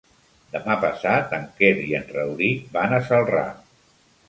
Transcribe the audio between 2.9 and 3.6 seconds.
a Celrà.